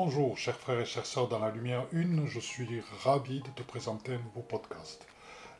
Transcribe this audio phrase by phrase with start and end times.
[0.00, 3.64] Bonjour, chers frères et chères sœurs dans la lumière une, je suis ravi de te
[3.64, 5.04] présenter un nouveau podcast.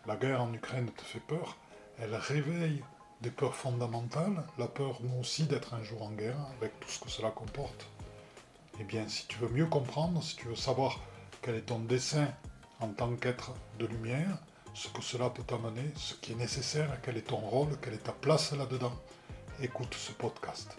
[0.06, 1.56] La guerre en Ukraine te fait peur,
[1.98, 2.84] elle réveille
[3.20, 7.00] des peurs fondamentales, la peur nous aussi d'être un jour en guerre, avec tout ce
[7.00, 7.88] que cela comporte.
[8.78, 11.00] Eh bien, si tu veux mieux comprendre, si tu veux savoir
[11.42, 12.28] quel est ton dessein
[12.78, 13.50] en tant qu'être
[13.80, 14.38] de lumière,
[14.72, 18.04] ce que cela peut t'amener, ce qui est nécessaire, quel est ton rôle, quelle est
[18.04, 18.94] ta place là-dedans,
[19.60, 20.76] écoute ce podcast.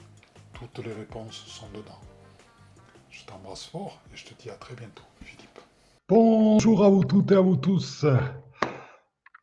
[0.54, 2.00] Toutes les réponses sont dedans.
[3.10, 5.60] Je t'embrasse fort et je te dis à très bientôt, Philippe.
[6.08, 8.06] Bonjour à vous toutes et à vous tous.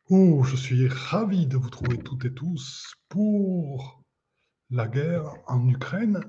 [0.09, 4.03] Oh, je suis ravi de vous trouver toutes et tous pour
[4.69, 6.21] la guerre en Ukraine.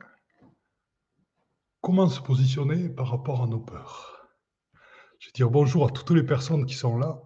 [1.80, 4.28] Comment se positionner par rapport à nos peurs?
[5.20, 7.22] Je vais dire bonjour à toutes les personnes qui sont là.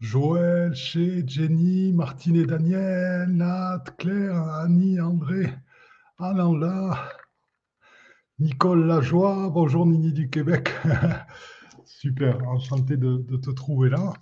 [0.00, 5.54] Joël, Chez, Jenny, Martine et Daniel, Nat, Claire, Annie, André,
[6.18, 7.08] Alain là,
[8.38, 10.68] Nicole Lajoie, bonjour Nini du Québec.
[11.86, 14.12] Super, enchanté de, te trouver là.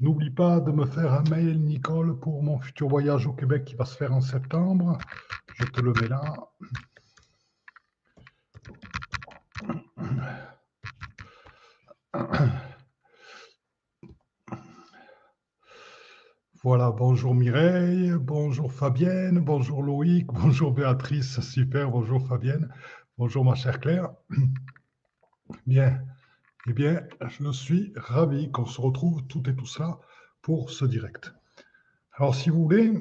[0.00, 3.74] N'oublie pas de me faire un mail, Nicole, pour mon futur voyage au Québec qui
[3.74, 4.96] va se faire en septembre.
[5.56, 6.22] Je te le mets là.
[16.64, 22.72] Voilà, bonjour Mireille, bonjour Fabienne, bonjour Loïc, bonjour Béatrice, super, bonjour Fabienne,
[23.18, 24.08] bonjour ma chère Claire.
[25.66, 26.02] Bien,
[26.66, 29.98] eh bien, je suis ravi qu'on se retrouve tout et tout cela
[30.40, 31.34] pour ce direct.
[32.14, 32.94] Alors, si vous voulez,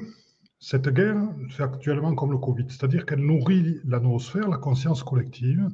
[0.59, 5.69] cette guerre fait actuellement comme le Covid, c'est-à-dire qu'elle nourrit la noosphère, la conscience collective,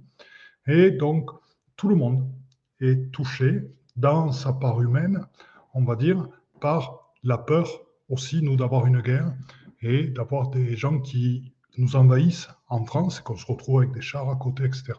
[0.67, 1.31] et donc
[1.75, 2.31] tout le monde
[2.81, 3.63] est touché
[3.95, 5.25] dans sa part humaine,
[5.73, 6.29] on va dire,
[6.61, 7.67] par la peur
[8.09, 9.33] aussi, nous, d'avoir une guerre
[9.81, 14.01] et d'avoir des gens qui nous envahissent en France et qu'on se retrouve avec des
[14.01, 14.93] chars à côté, etc.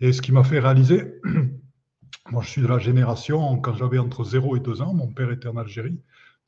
[0.00, 1.20] Et ce qui m'a fait réaliser,
[2.30, 5.30] moi je suis de la génération, quand j'avais entre 0 et 2 ans, mon père
[5.30, 6.00] était en Algérie,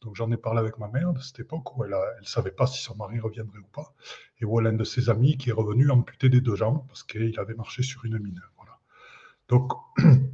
[0.02, 2.66] donc j'en ai parlé avec ma mère de cette époque où elle ne savait pas
[2.66, 3.94] si son mari reviendrait ou pas,
[4.40, 7.04] et où elle un de ses amis qui est revenu amputé des deux jambes parce
[7.04, 8.40] qu'il avait marché sur une mine.
[8.56, 8.78] Voilà.
[9.48, 9.72] Donc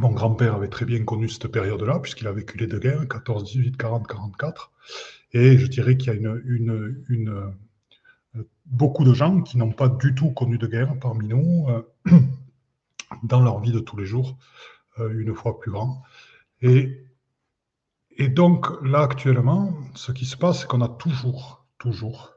[0.00, 3.44] Mon grand-père avait très bien connu cette période-là, puisqu'il a vécu les deux guerres, 14,
[3.44, 4.72] 18, 40, 44.
[5.32, 7.54] Et je dirais qu'il y a euh,
[8.66, 11.82] beaucoup de gens qui n'ont pas du tout connu de guerre parmi nous, euh,
[13.22, 14.36] dans leur vie de tous les jours,
[14.98, 16.02] euh, une fois plus grand.
[16.62, 22.34] Et donc, là, actuellement, ce qui se passe, c'est qu'on a toujours, toujours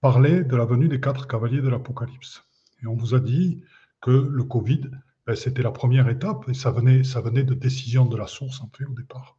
[0.00, 2.44] parlé de la venue des quatre cavaliers de l'Apocalypse.
[2.82, 3.62] Et on vous a dit
[4.00, 4.82] que le Covid
[5.26, 8.60] ben, c'était la première étape et ça venait, ça venait de décision de la source
[8.60, 9.38] en fait au départ.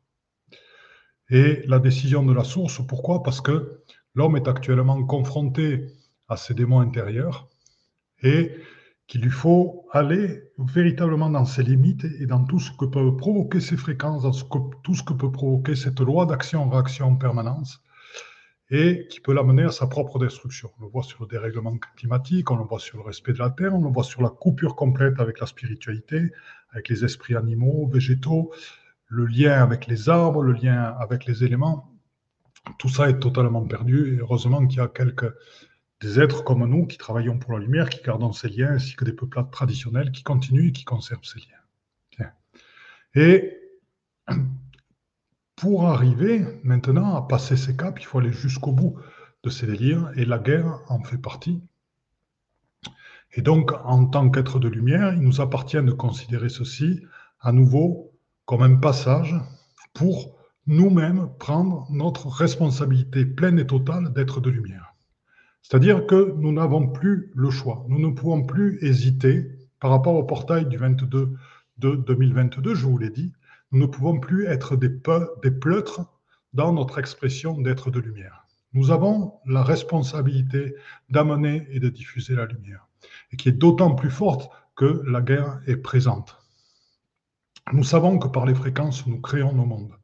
[1.29, 3.23] Et la décision de la source, pourquoi?
[3.23, 5.87] Parce que l'homme est actuellement confronté
[6.27, 7.49] à ses démons intérieurs
[8.21, 8.51] et
[9.07, 13.59] qu'il lui faut aller véritablement dans ses limites et dans tout ce que peut provoquer
[13.59, 14.31] ces fréquences, dans
[14.83, 17.83] tout ce que peut provoquer cette loi d'action-réaction en permanence
[18.71, 20.71] et qui peut l'amener à sa propre destruction.
[20.79, 23.51] On le voit sur le dérèglement climatique, on le voit sur le respect de la
[23.51, 26.31] Terre, on le voit sur la coupure complète avec la spiritualité,
[26.71, 28.51] avec les esprits animaux, végétaux,
[29.07, 31.91] le lien avec les arbres, le lien avec les éléments.
[32.79, 35.31] Tout ça est totalement perdu heureusement qu'il y a quelques
[36.01, 39.05] des êtres comme nous qui travaillons pour la lumière, qui gardons ces liens, ainsi que
[39.05, 42.31] des peuplades traditionnels qui continuent et qui conservent ces liens.
[43.17, 43.57] Et
[45.55, 48.97] pour arriver maintenant à passer ces caps, il faut aller jusqu'au bout
[49.43, 51.61] de ces délires, et la guerre en fait partie.
[53.33, 57.01] Et donc, en tant qu'être de lumière, il nous appartient de considérer ceci
[57.41, 58.11] à nouveau
[58.45, 59.35] comme un passage
[59.93, 60.35] pour
[60.67, 64.95] nous-mêmes prendre notre responsabilité pleine et totale d'être de lumière.
[65.61, 67.85] C'est-à-dire que nous n'avons plus le choix.
[67.87, 71.35] Nous ne pouvons plus hésiter par rapport au portail du 22
[71.77, 73.33] de 2022, je vous l'ai dit,
[73.75, 76.01] nous ne pouvons plus être des, pleutres
[76.53, 78.47] dans notre expression d'être de lumière.
[78.71, 80.75] Nous avons la responsabilité
[81.09, 82.87] d'amener et de diffuser la lumière,
[83.33, 86.37] et qui est d'autant plus forte que la guerre est présente.
[87.73, 89.95] Nous savons que par les fréquences, nous créons nos mondes.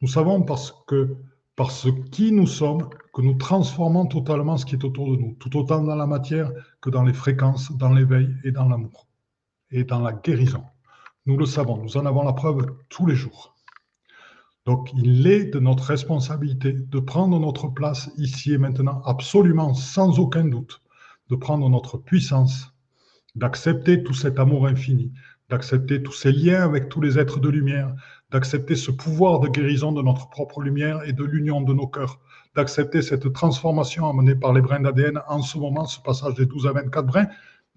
[0.00, 1.14] Nous savons parce que
[1.54, 5.34] par ce qui nous sommes, que nous transformons totalement ce qui est autour de nous,
[5.34, 6.50] tout autant dans la matière
[6.80, 9.06] que dans les fréquences, dans l'éveil et dans l'amour,
[9.70, 10.64] et dans la guérison.
[11.24, 13.54] Nous le savons, nous en avons la preuve tous les jours.
[14.66, 20.18] Donc il est de notre responsabilité de prendre notre place ici et maintenant, absolument sans
[20.18, 20.82] aucun doute,
[21.30, 22.74] de prendre notre puissance,
[23.36, 25.12] d'accepter tout cet amour infini,
[25.48, 27.94] d'accepter tous ces liens avec tous les êtres de lumière,
[28.32, 32.18] d'accepter ce pouvoir de guérison de notre propre lumière et de l'union de nos cœurs,
[32.56, 36.66] d'accepter cette transformation amenée par les brins d'ADN en ce moment, ce passage des 12
[36.66, 37.28] à 24 brins,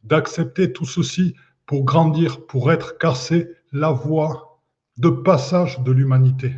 [0.03, 4.61] d'accepter tout ceci pour grandir, pour être, car c'est la voie
[4.97, 6.53] de passage de l'humanité.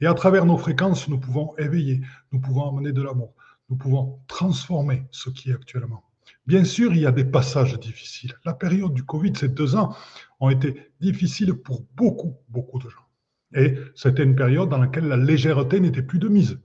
[0.00, 2.00] Et à travers nos fréquences, nous pouvons éveiller,
[2.32, 3.34] nous pouvons amener de l'amour,
[3.68, 6.04] nous pouvons transformer ce qui est actuellement.
[6.46, 8.34] Bien sûr, il y a des passages difficiles.
[8.44, 9.94] La période du Covid, ces deux ans,
[10.40, 13.06] ont été difficiles pour beaucoup, beaucoup de gens.
[13.54, 16.58] Et c'était une période dans laquelle la légèreté n'était plus de mise.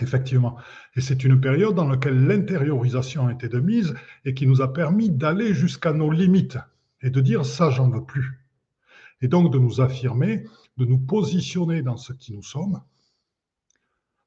[0.00, 0.56] Effectivement.
[0.96, 3.94] Et c'est une période dans laquelle l'intériorisation était de mise
[4.24, 6.58] et qui nous a permis d'aller jusqu'à nos limites
[7.04, 8.40] et de dire ça, j'en veux plus.
[9.20, 10.44] Et donc de nous affirmer,
[10.76, 12.82] de nous positionner dans ce qui nous sommes,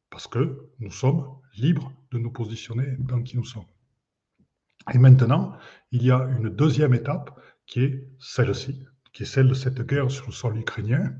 [0.09, 1.27] parce que nous sommes
[1.57, 3.65] libres de nous positionner dans qui nous sommes.
[4.93, 5.57] Et maintenant,
[5.91, 10.09] il y a une deuxième étape qui est celle-ci, qui est celle de cette guerre
[10.09, 11.13] sur le sol ukrainien,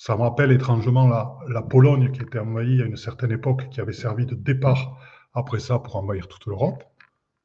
[0.00, 1.06] ça me rappelle étrangement
[1.46, 4.98] la, Pologne qui était envahie à une certaine époque, qui avait servi de départ
[5.34, 6.82] après ça pour envahir toute l'Europe.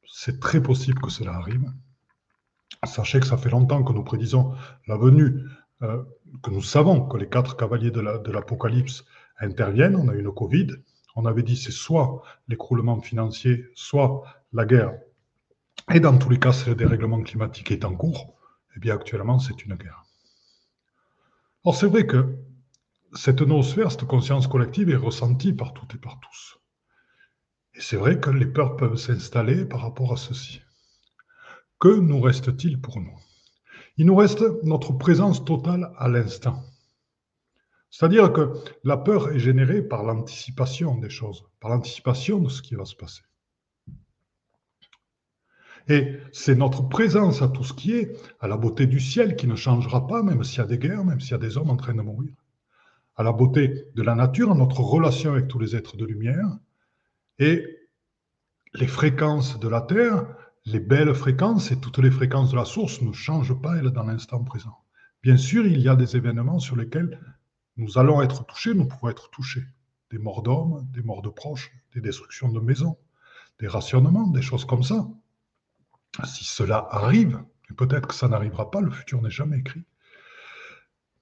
[0.08, 1.70] C'est très possible que cela arrive.
[2.84, 4.54] Sachez que ça fait longtemps que nous prédisons
[4.86, 5.42] la venue,
[5.82, 6.02] euh,
[6.42, 9.04] que nous savons que les quatre cavaliers de l'Apocalypse
[9.38, 9.96] interviennent.
[9.96, 10.68] On a eu le Covid.
[11.16, 14.22] On avait dit c'est soit l'écroulement financier, soit
[14.52, 14.94] la guerre.
[15.92, 18.34] Et dans tous les cas, c'est le dérèglement climatique est en cours.
[18.76, 20.04] Eh bien, actuellement, c'est une guerre.
[21.64, 22.36] Or, c'est vrai que
[23.14, 26.58] cette noosphère, cette conscience collective est ressentie par toutes et par tous.
[27.74, 30.60] Et c'est vrai que les peurs peuvent s'installer par rapport à ceci.
[31.78, 33.18] Que nous reste-t-il pour nous?
[33.98, 36.62] Il nous reste notre présence totale à l'instant.
[37.90, 38.52] C'est-à-dire que
[38.84, 42.96] la peur est générée par l'anticipation des choses, par l'anticipation de ce qui va se
[42.96, 43.22] passer.
[45.88, 49.46] Et c'est notre présence à tout ce qui est, à la beauté du ciel qui
[49.46, 51.70] ne changera pas, même s'il y a des guerres, même s'il y a des hommes
[51.70, 52.32] en train de mourir,
[53.14, 56.58] à la beauté de la nature, à notre relation avec tous les êtres de lumière,
[57.38, 57.64] et
[58.74, 60.26] les fréquences de la Terre,
[60.66, 64.02] les belles fréquences et toutes les fréquences de la source ne changent pas, elles, dans
[64.02, 64.76] l'instant présent.
[65.22, 67.20] Bien sûr, il y a des événements sur lesquels
[67.76, 69.64] nous allons être touchés, nous pouvons être touchés.
[70.10, 72.98] Des morts d'hommes, des morts de proches, des destructions de maisons,
[73.60, 75.08] des rationnements, des choses comme ça.
[76.24, 79.84] Si cela arrive, et peut-être que ça n'arrivera pas, le futur n'est jamais écrit,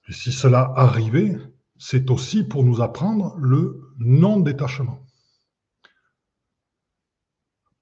[0.09, 1.37] et si cela arrivait,
[1.77, 5.05] c'est aussi pour nous apprendre le non-détachement.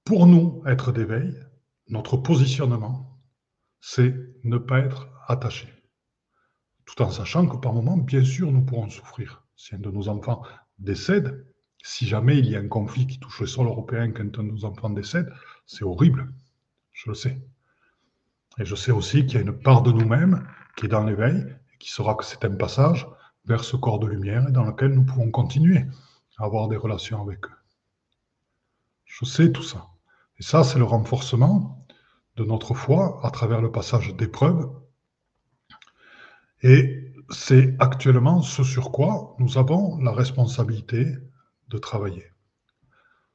[0.04, 1.36] Pour nous, être d'éveil,
[1.92, 3.20] notre positionnement,
[3.80, 5.68] c'est ne pas être attaché.
[6.86, 9.44] Tout en sachant que par moments, bien sûr, nous pourrons souffrir.
[9.56, 10.42] Si un de nos enfants
[10.78, 11.46] décède,
[11.84, 14.50] si jamais il y a un conflit qui touche le sol européen quand un de
[14.50, 15.30] nos enfants décède,
[15.66, 16.32] c'est horrible.
[16.92, 17.38] Je le sais.
[18.58, 21.36] Et je sais aussi qu'il y a une part de nous-mêmes qui est dans l'éveil
[21.74, 23.06] et qui saura que c'est un passage
[23.44, 25.84] vers ce corps de lumière et dans lequel nous pouvons continuer
[26.38, 27.58] à avoir des relations avec eux.
[29.04, 29.88] Je sais tout ça.
[30.38, 31.81] Et ça, c'est le renforcement
[32.36, 34.70] de notre foi à travers le passage d'épreuves.
[36.62, 41.06] Et c'est actuellement ce sur quoi nous avons la responsabilité
[41.68, 42.26] de travailler.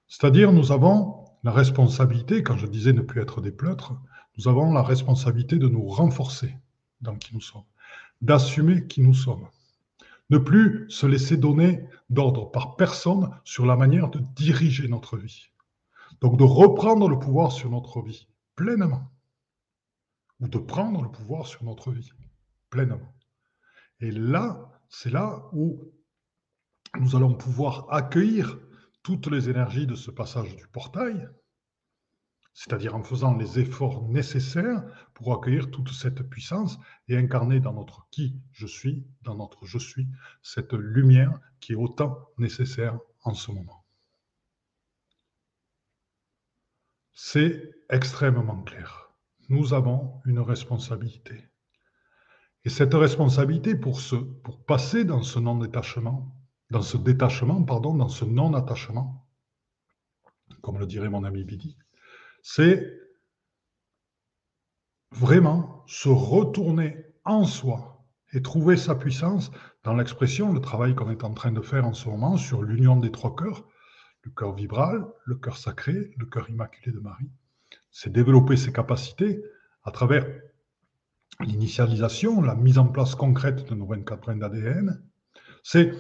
[0.08, 3.94] C'est-à-dire, nous avons la responsabilité, quand je disais ne plus être des pleutres,
[4.38, 6.56] nous avons la responsabilité de nous renforcer
[7.02, 7.66] dans qui nous sommes,
[8.22, 9.48] d'assumer qui nous sommes,
[10.30, 15.50] ne plus se laisser donner d'ordre par personne sur la manière de diriger notre vie.
[16.22, 18.28] Donc de reprendre le pouvoir sur notre vie
[18.58, 19.10] pleinement,
[20.42, 22.12] ou de prendre le pouvoir sur notre vie
[22.70, 23.16] pleinement.
[24.02, 25.94] Et là, c'est là où
[27.00, 28.60] nous allons pouvoir accueillir
[29.04, 31.30] toutes les énergies de ce passage du portail,
[32.54, 34.84] c'est-à-dire en faisant les efforts nécessaires
[35.14, 39.78] pour accueillir toute cette puissance et incarner dans notre qui je suis, dans notre je
[39.78, 40.08] suis,
[40.42, 43.87] cette lumière qui est autant nécessaire en ce moment.
[47.20, 49.10] C'est extrêmement clair.
[49.50, 51.50] Nous avons une responsabilité.
[52.64, 54.00] Et cette responsabilité pour,
[54.44, 56.32] pour passer dans ce non-détachement,
[56.70, 59.28] dans ce détachement, pardon, dans ce non-attachement,
[60.62, 61.76] comme le dirait mon ami Bidi,
[62.44, 62.88] c'est
[65.10, 69.50] vraiment se retourner en soi et trouver sa puissance
[69.84, 72.96] dans l'expression, le travail qu'on est en train de faire en ce moment sur l'union
[72.96, 73.68] des trois cœurs,
[74.28, 77.30] le cœur vibral, le cœur sacré, le cœur immaculé de Marie.
[77.92, 79.42] C'est développer ses capacités
[79.84, 80.28] à travers
[81.40, 85.02] l'initialisation, la mise en place concrète de nos 24 brins d'ADN.
[85.64, 85.94] C'est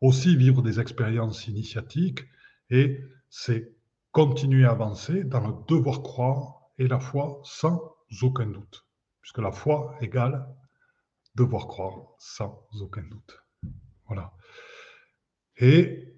[0.00, 2.24] aussi vivre des expériences initiatiques
[2.70, 3.72] et c'est
[4.12, 8.86] continuer à avancer dans le devoir croire et la foi sans aucun doute,
[9.20, 10.46] puisque la foi égale
[11.34, 13.42] devoir croire sans aucun doute.
[14.06, 14.32] Voilà.
[15.56, 16.13] Et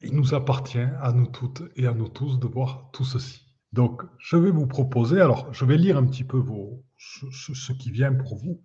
[0.00, 4.02] il nous appartient à nous toutes et à nous tous de voir tout ceci Donc,
[4.18, 6.42] je vais vous proposer, alors je vais lire un petit peu
[6.96, 8.62] ce, qui vient pour vous,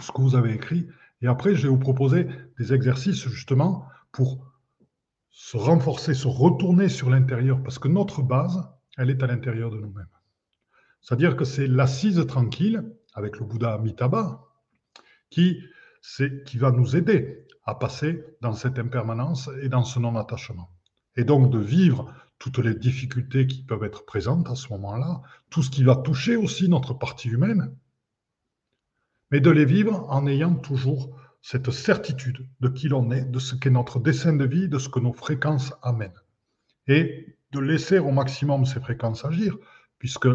[0.00, 0.88] ce que vous avez écrit,
[1.22, 2.26] et après je vais vous proposer
[2.58, 4.44] des exercices justement pour
[5.30, 9.78] se renforcer, se retourner sur l'intérieur, parce que notre base, elle est à l'intérieur de
[9.78, 10.06] nous-mêmes.
[11.00, 12.82] C'est-à-dire que c'est l'assise tranquille,
[13.14, 14.44] avec le Bouddha Amitabha,
[15.30, 15.60] qui,
[16.46, 20.70] qui va nous aider à passer dans cette impermanence et dans ce non-attachement.
[21.16, 25.62] Et donc de vivre toutes les difficultés qui peuvent être présentes à ce moment-là, tout
[25.62, 27.76] ce qui va toucher aussi notre partie humaine,
[29.30, 33.54] mais de les vivre en ayant toujours cette certitude de qui l'on est, de ce
[33.54, 36.20] qu'est notre dessin de vie, de ce que nos fréquences amènent.
[36.86, 39.56] Et de laisser au maximum ces fréquences agir,
[39.98, 40.28] puisque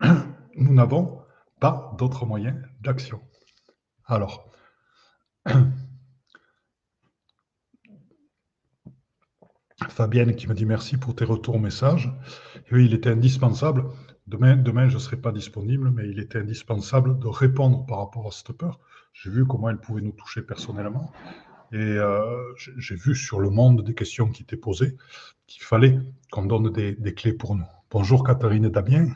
[0.00, 1.22] nous n'avons
[1.60, 3.20] pas d'autres moyens d'action.
[4.04, 4.49] Alors,
[9.88, 12.12] Fabienne qui me dit merci pour tes retours messages.
[12.70, 13.84] oui, il était indispensable.
[14.26, 18.26] Demain, demain je ne serai pas disponible, mais il était indispensable de répondre par rapport
[18.26, 18.78] à cette peur.
[19.12, 21.10] J'ai vu comment elle pouvait nous toucher personnellement.
[21.72, 24.96] Et euh, j'ai vu sur le monde des questions qui étaient posées
[25.46, 25.98] qu'il fallait
[26.30, 27.66] qu'on donne des, des, clés pour nous.
[27.90, 29.08] Bonjour Catherine et Damien.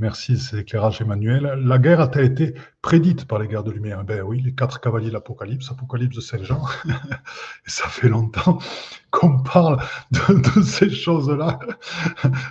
[0.00, 1.44] Merci, c'est l'éclairage Emmanuel.
[1.64, 5.06] La guerre a-t-elle été prédite par les guerres de lumière Ben oui, les quatre cavaliers
[5.06, 6.64] de l'Apocalypse, Apocalypse de Saint-Jean.
[7.66, 8.58] Ça fait longtemps
[9.12, 11.60] qu'on parle de, ces choses-là.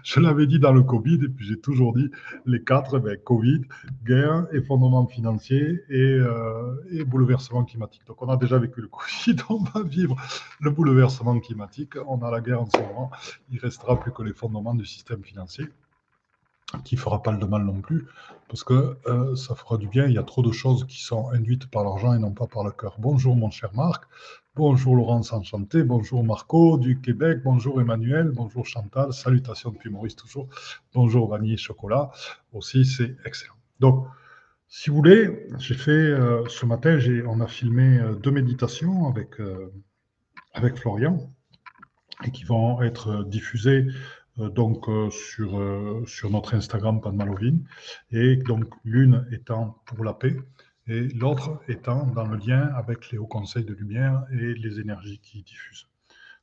[0.06, 2.10] Je l'avais dit dans le Covid, et puis j'ai toujours dit
[2.46, 3.64] les quatre, ben, Covid,
[4.06, 8.04] guerre, effondrement financier et, euh, bouleversement climatique.
[8.08, 10.16] Donc on a déjà vécu le Covid, on va vivre
[10.62, 13.12] le bouleversement climatique, on a la guerre en ce moment,
[13.52, 15.68] il restera plus que l'effondrement du système financier
[16.84, 18.06] qui fera pas de mal non plus,
[18.48, 20.06] parce que euh, ça fera du bien.
[20.08, 22.64] Il y a trop de choses qui sont induites par l'argent et non pas par
[22.64, 22.96] le cœur.
[23.00, 24.04] Bonjour mon cher Marc,
[24.56, 30.48] bonjour Laurence Enchanté, bonjour Marco du Québec, bonjour Emmanuel, bonjour Chantal, salutations depuis Maurice toujours,
[30.94, 32.12] bonjour Vanille Chocolat,
[32.54, 33.56] aussi c'est excellent.
[33.80, 34.08] Donc,
[34.68, 39.40] si vous voulez, j'ai fait euh, ce matin, on a filmé euh, deux méditations avec,
[40.54, 41.30] avec Florian
[42.26, 43.88] et qui vont être diffusées
[44.38, 47.68] donc euh, sur, euh, sur notre Instagram Panmalovine,
[48.12, 50.36] et donc l'une étant pour la paix
[50.88, 55.20] et l'autre étant dans le lien avec les hauts conseils de lumière et les énergies
[55.20, 55.88] qui diffusent.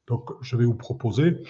[0.07, 1.43] Donc je vais vous proposer,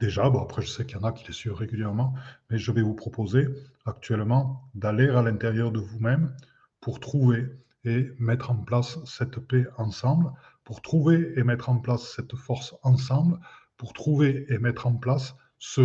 [0.00, 2.14] déjà, bon après je sais qu'il y en a qui les suivent régulièrement,
[2.50, 3.48] mais je vais vous proposer
[3.84, 6.34] actuellement d'aller à l'intérieur de vous-même
[6.80, 7.46] pour trouver
[7.84, 10.32] et mettre en place cette paix ensemble,
[10.64, 13.38] pour trouver et mettre en place cette force ensemble,
[13.82, 15.82] pour trouver et mettre en place ce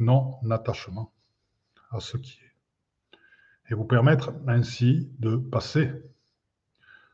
[0.00, 1.12] non-attachement
[1.92, 3.70] à ce qui est.
[3.70, 5.92] Et vous permettre ainsi de passer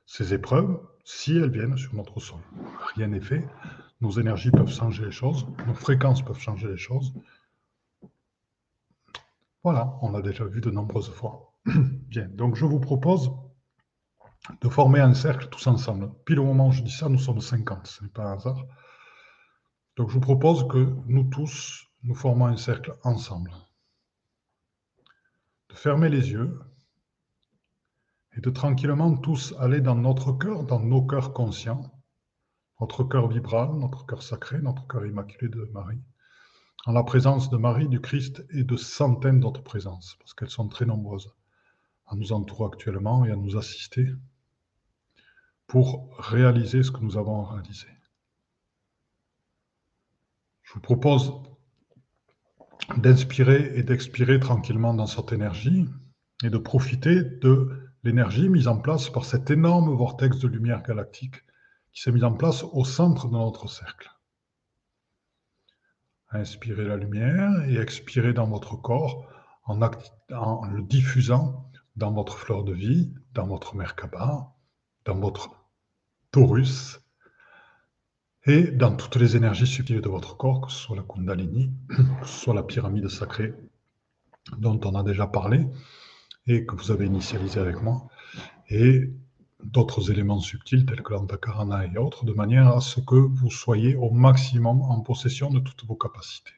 [0.06, 2.40] ces épreuves si elles viennent sur notre sol.
[2.94, 3.46] Rien n'est fait.
[4.00, 7.12] Nos énergies peuvent changer les choses, nos fréquences peuvent changer les choses.
[9.62, 11.52] Voilà, on a déjà vu de nombreuses fois.
[11.66, 13.30] Bien, donc je vous propose
[14.62, 16.10] de former un cercle tous ensemble.
[16.24, 18.64] Puis le moment où je dis ça, nous sommes 50, ce n'est pas un hasard.
[19.96, 23.52] Donc je vous propose que nous tous, nous formons un cercle ensemble.
[25.68, 26.58] De fermer les yeux
[28.34, 31.92] et de tranquillement tous aller dans notre cœur, dans nos cœurs conscients,
[32.80, 36.02] notre cœur vibral, notre cœur sacré, notre cœur immaculé de Marie,
[36.86, 40.68] en la présence de Marie, du Christ et de centaines d'autres présences, parce qu'elles sont
[40.68, 41.32] très nombreuses,
[42.06, 44.08] à nous entourer actuellement et à nous assister
[45.66, 47.86] pour réaliser ce que nous avons réalisé.
[50.72, 51.34] Je vous propose
[52.96, 55.86] d'inspirer et d'expirer tranquillement dans cette énergie
[56.42, 61.36] et de profiter de l'énergie mise en place par cet énorme vortex de lumière galactique
[61.92, 64.10] qui s'est mis en place au centre de notre cercle.
[66.30, 69.28] Inspirez la lumière et expirez dans votre corps
[69.64, 74.54] en, le diffusant dans votre fleur de vie, dans votre Merkaba,
[75.04, 75.50] dans votre
[76.30, 77.01] Taurus,
[78.44, 82.26] et dans toutes les énergies subtiles de votre corps, que ce soit la Kundalini, que
[82.26, 83.54] ce soit la pyramide sacrée
[84.58, 85.66] dont on a déjà parlé
[86.46, 88.08] et que vous avez initialisé avec moi,
[88.68, 89.12] et
[89.62, 93.94] d'autres éléments subtils tels que l'antakarana et autres, de manière à ce que vous soyez
[93.94, 96.54] au maximum en possession de toutes vos capacités.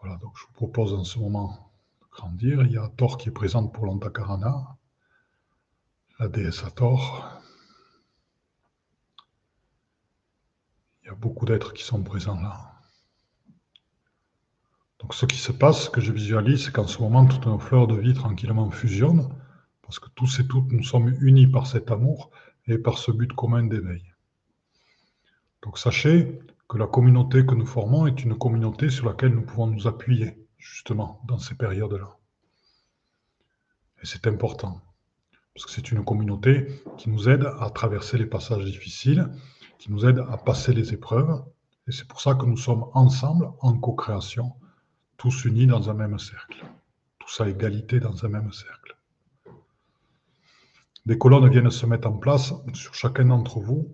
[0.00, 2.62] Voilà, donc je vous propose en ce moment de grandir.
[2.62, 4.76] Il y a Thor qui est présente pour l'antakarana,
[6.18, 7.40] la déesse à Thor,
[11.08, 12.74] Il y a beaucoup d'êtres qui sont présents là.
[14.98, 17.58] Donc ce qui se passe, ce que je visualise, c'est qu'en ce moment, toutes nos
[17.58, 19.26] fleurs de vie tranquillement fusionnent,
[19.80, 22.30] parce que tous et toutes, nous sommes unis par cet amour
[22.66, 24.02] et par ce but commun d'éveil.
[25.62, 29.66] Donc sachez que la communauté que nous formons est une communauté sur laquelle nous pouvons
[29.66, 32.18] nous appuyer, justement, dans ces périodes-là.
[34.02, 34.82] Et c'est important,
[35.54, 36.66] parce que c'est une communauté
[36.98, 39.30] qui nous aide à traverser les passages difficiles,
[39.78, 41.42] qui nous aide à passer les épreuves,
[41.86, 44.52] et c'est pour ça que nous sommes ensemble, en co-création,
[45.16, 46.64] tous unis dans un même cercle,
[47.18, 48.96] tous à égalité dans un même cercle.
[51.06, 53.88] Des colonnes viennent se mettre en place sur chacun d'entre vous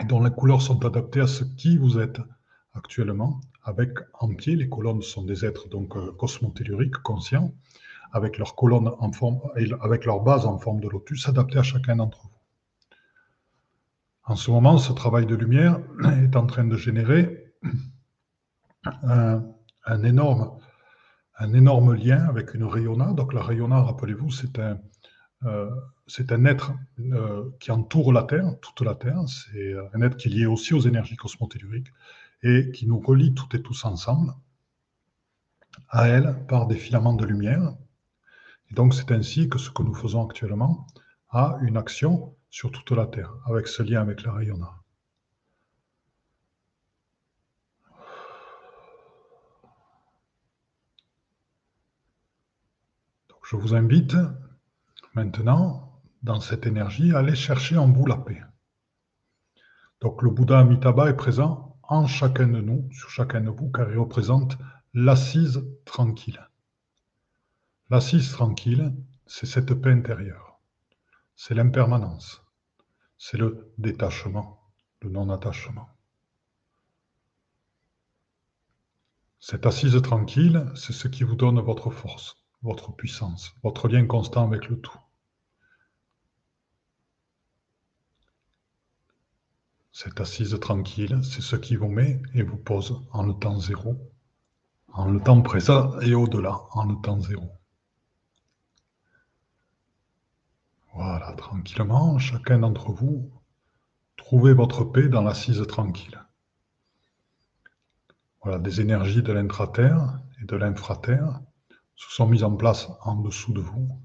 [0.00, 2.20] et dont les couleurs sont adaptées à ce qui vous êtes
[2.72, 3.40] actuellement.
[3.64, 7.52] Avec en pied, les colonnes sont des êtres donc euh, cosmotelluriques, conscients,
[8.12, 9.40] avec leurs colonnes en forme,
[9.80, 12.31] avec leur base en forme de lotus, adaptée à chacun d'entre vous.
[14.24, 15.80] En ce moment, ce travail de lumière
[16.22, 17.54] est en train de générer
[19.02, 20.58] un, énorme,
[21.94, 23.12] lien avec une rayonna.
[23.12, 24.78] Donc la rayonna, rappelez-vous, c'est un,
[25.44, 25.70] euh,
[26.46, 29.22] être euh, qui entoure la Terre, toute la Terre.
[29.26, 31.92] C'est un être qui est lié aussi aux énergies cosmotelluriques
[32.44, 34.32] et qui nous relie toutes et tous ensemble
[35.88, 37.74] à elle par des filaments de lumière.
[38.70, 40.86] Et donc c'est ainsi que ce que nous faisons actuellement
[41.30, 44.68] a une action sur toute la Terre, avec ce lien avec la rayonnade.
[53.30, 54.14] Donc je vous invite
[55.14, 58.42] maintenant dans cette énergie, allez chercher en vous la paix.
[60.02, 63.90] Donc le Bouddha Amitabha est présent en chacun de nous, sur chacun de vous, car
[63.90, 64.58] il représente
[64.92, 66.46] l'assise tranquille.
[67.88, 68.94] L'assise tranquille,
[69.26, 70.60] c'est cette paix intérieure,
[71.34, 72.41] c'est l'impermanence,
[73.24, 74.60] c'est le détachement,
[75.00, 75.88] le non-attachement.
[79.38, 84.44] Cette assise tranquille, c'est ce qui vous donne votre force, votre puissance, votre lien constant
[84.44, 84.98] avec le tout.
[89.92, 93.96] Cette assise tranquille, c'est ce qui vous met et vous pose en le temps zéro,
[94.88, 97.52] en le temps présent et au-delà, en le temps zéro.
[100.94, 103.30] Voilà, tranquillement, chacun d'entre vous,
[104.16, 106.20] trouvez votre paix dans l'assise tranquille.
[108.42, 111.40] Voilà, des énergies de l'intraterre et de l'infraterre
[111.94, 114.00] se sont mises en place en dessous de vous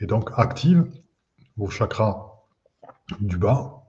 [0.00, 0.90] et donc activent
[1.56, 2.32] vos chakras
[3.20, 3.84] du bas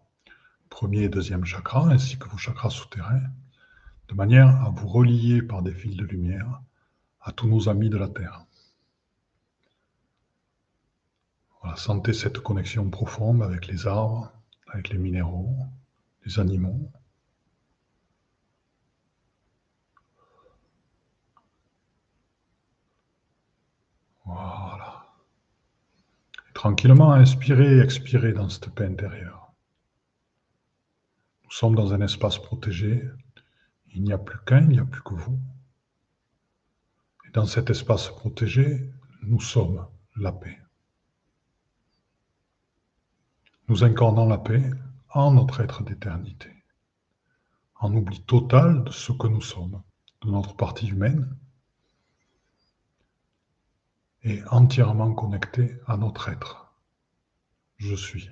[0.76, 3.30] premier et deuxième chakra, ainsi que vos chakras souterrains,
[4.10, 6.62] de manière à vous relier par des fils de lumière
[7.22, 8.46] à tous nos amis de la Terre.
[11.76, 14.32] Sentez cette connexion profonde avec les arbres,
[14.68, 15.58] avec les minéraux,
[16.26, 16.90] les animaux.
[24.26, 25.06] Voilà.
[26.54, 29.54] tranquillement, inspirez et expirez dans cette paix intérieure.
[31.44, 33.08] Nous sommes dans un espace protégé.
[33.94, 35.40] Il n'y a plus qu'un, il n'y a plus que vous.
[37.28, 38.90] Et dans cet espace protégé,
[39.22, 40.65] nous sommes la paix.
[43.68, 44.70] Nous incarnons la paix
[45.10, 46.52] en notre être d'éternité,
[47.80, 49.82] en oubli total de ce que nous sommes,
[50.22, 51.36] de notre partie humaine,
[54.22, 56.72] et entièrement connecté à notre être.
[57.78, 58.30] Je suis.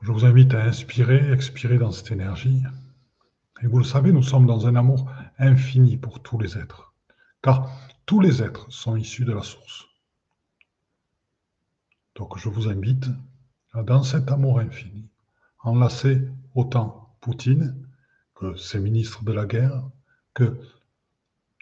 [0.00, 2.60] Je vous invite à inspirer, expirer dans cette énergie.
[3.62, 6.92] Et vous le savez, nous sommes dans un amour infini pour tous les êtres,
[7.40, 7.70] car
[8.04, 9.91] tous les êtres sont issus de la source.
[12.14, 13.06] Donc je vous invite
[13.72, 15.08] à, dans cet amour infini,
[15.60, 17.76] enlacer autant Poutine
[18.34, 19.82] que ses ministres de la guerre,
[20.34, 20.58] que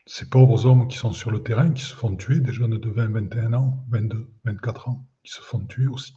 [0.07, 2.91] ces pauvres hommes qui sont sur le terrain, qui se font tuer, des jeunes de
[2.91, 6.15] 20, 21 ans, 22, 24 ans, qui se font tuer aussi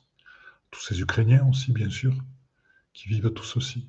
[0.73, 2.13] tous ces Ukrainiens aussi, bien sûr,
[2.93, 3.87] qui vivent tout ceci.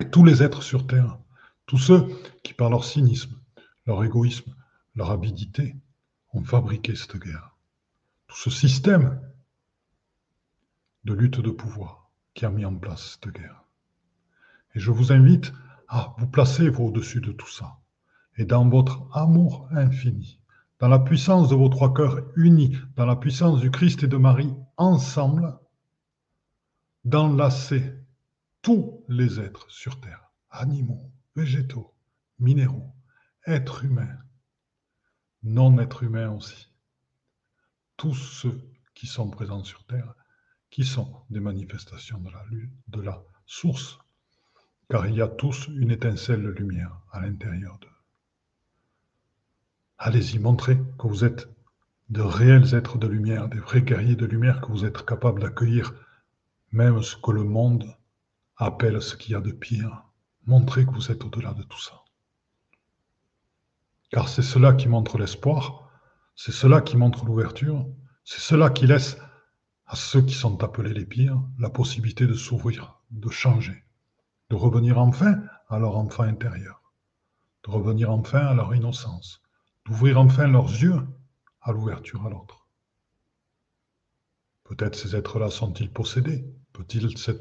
[0.00, 1.18] Et tous les êtres sur Terre,
[1.66, 2.08] tous ceux
[2.42, 3.38] qui, par leur cynisme,
[3.86, 4.54] leur égoïsme,
[4.96, 5.76] leur avidité,
[6.32, 7.56] ont fabriqué cette guerre.
[8.28, 9.20] Tout ce système
[11.04, 13.64] de lutte de pouvoir qui a mis en place cette guerre.
[14.74, 15.52] Et je vous invite
[15.88, 17.78] à vous placer au-dessus de tout ça.
[18.36, 20.38] Et dans votre amour infini,
[20.78, 24.16] dans la puissance de vos trois cœurs unis, dans la puissance du Christ et de
[24.16, 25.58] Marie ensemble,
[27.04, 27.94] d'enlacer
[28.62, 31.94] tous les êtres sur Terre, animaux, végétaux,
[32.38, 32.94] minéraux,
[33.46, 34.18] êtres humains,
[35.42, 36.67] non-êtres humains aussi.
[37.98, 38.58] Tous ceux
[38.94, 40.14] qui sont présents sur Terre,
[40.70, 42.22] qui sont des manifestations
[42.86, 43.98] de la, source,
[44.88, 47.88] car il y a tous une étincelle de lumière à l'intérieur d'eux.
[49.98, 51.48] Allez-y, montrez que vous êtes
[52.08, 55.92] de réels êtres de lumière, des vrais guerriers de lumière, que vous êtes capables d'accueillir
[56.70, 57.96] même ce que le monde
[58.56, 60.04] appelle ce qu'il y a de pire.
[60.46, 62.04] Montrez que vous êtes au-delà de tout ça.
[64.10, 65.87] Car c'est cela qui montre l'espoir,
[66.40, 67.84] c'est cela qui montre l'ouverture,
[68.22, 69.18] c'est cela qui laisse
[69.86, 73.84] à ceux qui sont appelés les pires la possibilité de s'ouvrir, de changer,
[74.48, 76.94] de revenir enfin à leur enfant intérieur,
[77.66, 79.42] de revenir enfin à leur innocence,
[79.84, 81.04] d'ouvrir enfin leurs yeux
[81.60, 82.68] à l'ouverture à l'autre.
[84.62, 86.46] Peut-être ces êtres-là sont-ils possédés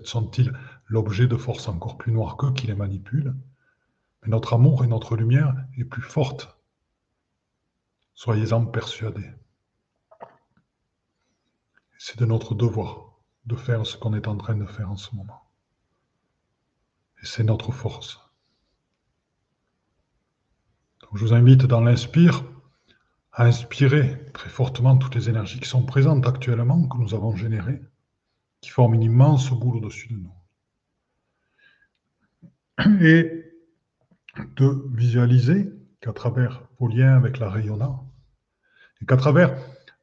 [0.06, 0.52] Sont-ils
[0.88, 3.36] l'objet de forces encore plus noires qu'eux qui les manipulent
[4.24, 6.57] Mais notre amour et notre lumière est plus forte.
[8.18, 9.30] Soyez-en persuadés.
[12.00, 13.14] C'est de notre devoir
[13.46, 15.48] de faire ce qu'on est en train de faire en ce moment.
[17.22, 18.20] Et c'est notre force.
[21.14, 22.44] je vous invite dans l'inspire
[23.34, 27.84] à inspirer très fortement toutes les énergies qui sont présentes actuellement, que nous avons générées,
[28.62, 30.34] qui forment une immense boule au-dessus de nous.
[33.06, 33.44] Et
[34.56, 35.77] de visualiser
[36.08, 38.00] qu'à travers vos liens avec la rayonna,
[39.02, 39.58] et qu'à travers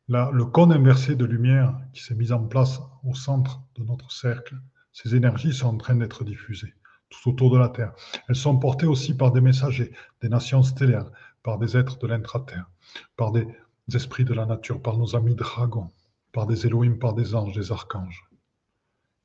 [0.09, 4.55] le cône inversé de lumière qui s'est mis en place au centre de notre cercle,
[4.93, 6.75] ces énergies sont en train d'être diffusées
[7.09, 7.95] tout autour de la Terre.
[8.29, 11.11] Elles sont portées aussi par des messagers, des nations stellaires,
[11.43, 12.67] par des êtres de l'intra-terre,
[13.17, 13.47] par des
[13.95, 15.91] esprits de la nature, par nos amis dragons,
[16.33, 18.25] par des Elohim, par des anges, des archanges.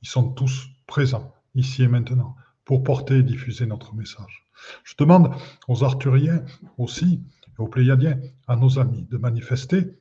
[0.02, 4.49] Ils sont tous présents, ici et maintenant, pour porter et diffuser notre message.
[4.84, 5.34] Je demande
[5.68, 6.44] aux Arthuriens
[6.78, 7.24] aussi,
[7.58, 10.00] aux Pléiadiens, à nos amis, de manifester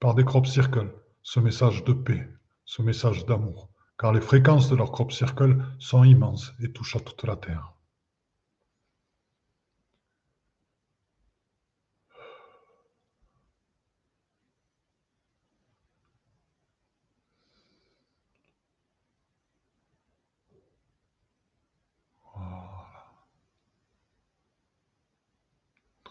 [0.00, 2.28] par des crop circles ce message de paix,
[2.64, 7.00] ce message d'amour, car les fréquences de leurs crop circles sont immenses et touchent à
[7.00, 7.72] toute la Terre.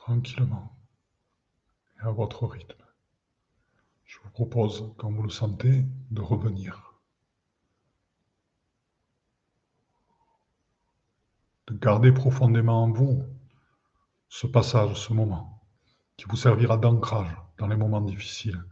[0.08, 0.72] Tranquillement
[2.00, 2.86] et à votre rythme.
[4.06, 6.94] Je vous propose, quand vous le sentez, de revenir.
[11.68, 13.22] De garder profondément en vous
[14.30, 15.62] ce passage, ce moment,
[16.16, 18.64] qui vous servira d'ancrage dans les moments difficiles,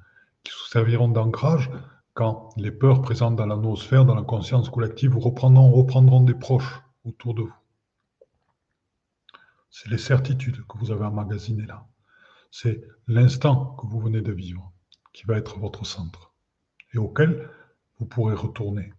[0.41, 1.69] qui vous serviront d'ancrage
[2.13, 6.33] quand les peurs présentes dans la noosphère, dans la conscience collective, vous reprendront, reprendront des
[6.33, 7.64] proches autour de vous.
[9.77, 11.85] C'est les certitudes que vous avez emmagasinées là.
[12.49, 14.71] C'est l'instant que vous venez de vivre
[15.11, 16.31] qui va être votre centre
[16.93, 17.49] et auquel
[17.99, 18.93] vous pourrez retourner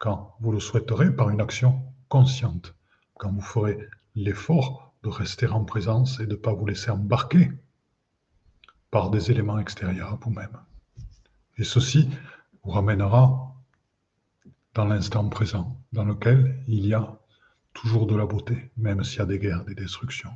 [0.00, 2.74] quand vous le souhaiterez par une action consciente,
[3.14, 7.52] quand vous ferez l'effort de rester en présence et de ne pas vous laisser embarquer
[8.90, 10.58] par des éléments extérieurs à vous-même.
[11.56, 12.10] Et ceci
[12.64, 13.54] vous ramènera
[14.74, 17.16] dans l'instant présent, dans lequel il y a
[17.76, 20.32] toujours de la beauté, même s'il y a des guerres, des destructions.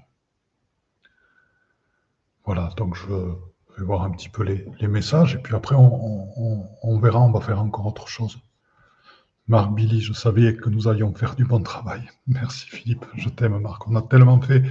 [2.45, 7.21] Voilà, donc je vais voir un petit peu les, messages, et puis après on, verra,
[7.21, 8.39] on va faire encore autre chose.
[9.49, 12.09] Marc Billy, je savais que nous allions faire du bon travail.
[12.27, 13.89] Merci Philippe, je t'aime Marc.
[13.89, 14.63] On a tellement fait.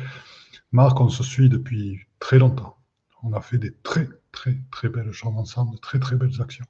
[0.71, 2.77] Marc, on se suit depuis très longtemps.
[3.23, 6.65] On a fait des très, très, très belles choses ensemble, de très, très belles actions.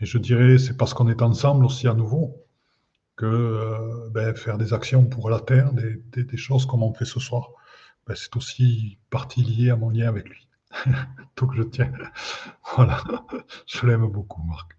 [0.00, 2.47] Et je dirais, c'est parce qu'on est ensemble aussi à nouveau
[3.18, 7.18] que euh, ben, faire des actions pour la Terre, des, choses comme on fait ce
[7.18, 7.50] soir,
[8.06, 10.48] ben, c'est aussi partie liée à mon lien avec lui.
[11.36, 11.92] Donc je tiens.
[12.76, 13.02] Voilà,
[13.66, 14.76] je l'aime beaucoup, Marc.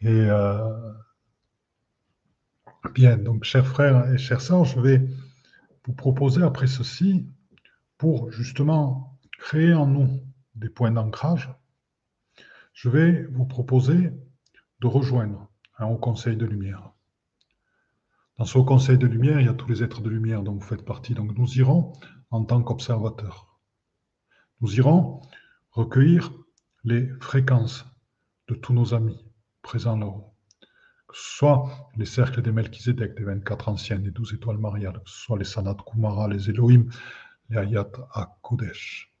[0.00, 0.92] Et euh,
[2.92, 5.06] bien, donc chers frères et chers sœurs, je vais
[5.84, 7.28] vous proposer après ceci,
[7.98, 10.08] pour justement créer en nous
[10.56, 11.50] des points d'ancrage,
[12.72, 14.10] je vais vous proposer
[14.80, 16.91] de rejoindre un haut conseil de lumière.
[18.42, 20.66] Dans ce conseil de lumière, il y a tous les êtres de lumière dont vous
[20.66, 21.14] faites partie.
[21.14, 21.92] Donc nous irons
[22.32, 23.56] en tant qu'observateurs.
[24.60, 25.22] Nous irons
[25.70, 26.32] recueillir
[26.82, 27.86] les fréquences
[28.48, 29.24] de tous nos amis
[29.62, 30.34] présents là-haut.
[31.06, 35.08] Que ce soit les cercles des Melchizedek, des 24 anciennes, des 12 étoiles mariales, que
[35.08, 36.90] ce soit les Sanat Kumara, les Elohim,
[37.48, 37.92] les Ayat
[38.42, 39.14] Kodesh,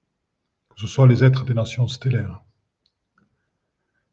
[0.74, 2.42] que ce soit les êtres des nations stellaires,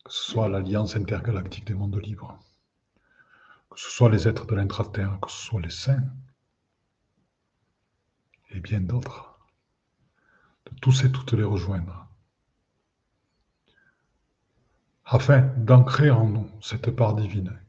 [0.06, 2.38] que ce soit l'Alliance intergalactique des mondes libres
[3.70, 6.04] que ce soit les êtres de l'intra-terre, que ce soit les saints,
[8.52, 9.40] et bien d'autres,
[10.66, 12.08] de tous et toutes les rejoindre,
[15.06, 17.60] afin d'ancrer en nous cette part divine,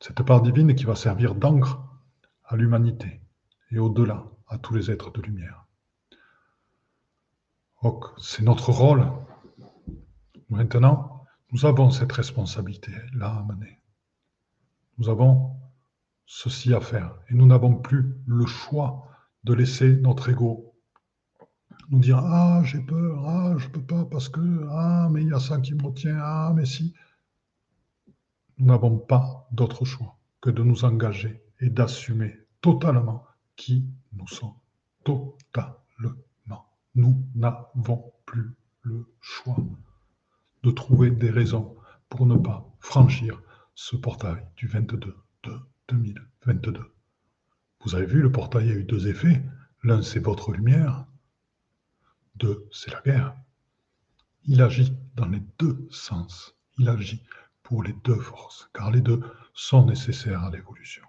[0.00, 1.78] cette part divine qui va servir d'encre
[2.44, 3.20] à l'humanité
[3.70, 5.66] et au-delà à tous les êtres de lumière.
[7.82, 9.10] Donc, c'est notre rôle.
[10.48, 13.77] Maintenant, nous avons cette responsabilité-là à mener
[14.98, 15.56] Nous avons
[16.26, 19.08] ceci à faire et nous n'avons plus le choix
[19.44, 20.68] de laisser notre ego
[21.90, 25.28] nous dire Ah, j'ai peur, ah, je ne peux pas parce que, ah, mais il
[25.28, 26.94] y a ça qui me retient, ah, mais si.
[28.58, 33.24] Nous n'avons pas d'autre choix que de nous engager et d'assumer totalement
[33.56, 34.54] qui nous sommes.
[35.04, 36.66] Totalement.
[36.94, 39.56] Nous n'avons plus le choix
[40.64, 41.76] de trouver des raisons
[42.08, 43.40] pour ne pas franchir
[43.80, 46.92] ce portail du 22 de 2022.
[47.84, 49.40] Vous avez vu, le portail a eu deux effets.
[49.84, 51.06] L'un, c'est votre lumière.
[52.34, 53.36] Deux, c'est la guerre.
[54.46, 56.56] Il agit dans les deux sens.
[56.78, 57.22] Il agit
[57.62, 59.20] pour les deux forces, car les deux
[59.54, 61.04] sont nécessaires à l'évolution.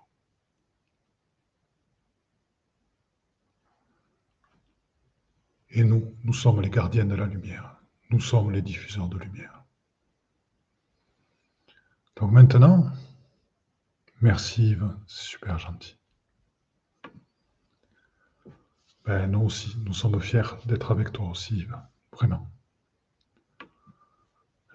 [5.71, 7.82] Et nous, nous sommes les gardiens de la lumière.
[8.12, 9.58] Nous sommes les diffuseurs de lumière.
[12.19, 12.91] Donc maintenant,
[14.21, 15.97] merci Yves, c'est super gentil.
[19.05, 21.77] Ben, nous aussi, nous sommes fiers d'être avec toi aussi, Yves.
[22.12, 22.45] Vraiment.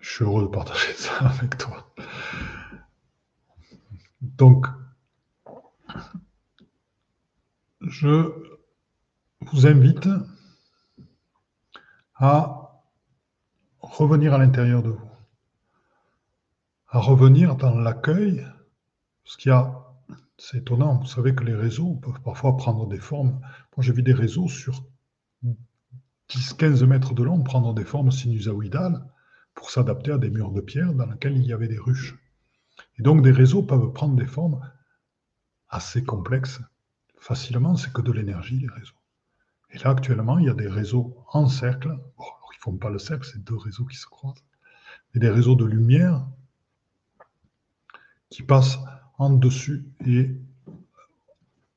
[0.00, 1.92] Je suis heureux de partager ça avec toi.
[4.22, 4.66] Donc,
[7.82, 8.32] je
[9.42, 10.08] vous invite
[12.14, 12.82] à
[13.80, 15.13] revenir à l'intérieur de vous,
[16.94, 18.46] à revenir dans l'accueil,
[19.24, 19.84] ce qu'il y a,
[20.38, 23.40] c'est étonnant, vous savez que les réseaux peuvent parfois prendre des formes.
[23.76, 24.84] Moi, j'ai vu des réseaux sur
[26.30, 29.04] 10-15 mètres de long prendre des formes sinusoïdales
[29.56, 32.14] pour s'adapter à des murs de pierre dans lesquels il y avait des ruches.
[32.96, 34.60] Et donc, des réseaux peuvent prendre des formes
[35.68, 36.60] assez complexes.
[37.18, 38.94] Facilement, c'est que de l'énergie, les réseaux.
[39.70, 41.88] Et là, actuellement, il y a des réseaux en cercle.
[41.88, 44.44] Bon, ils ne font pas le cercle, c'est deux réseaux qui se croisent.
[45.16, 46.24] Et des réseaux de lumière
[48.34, 48.80] qui passent
[49.16, 50.28] en dessus et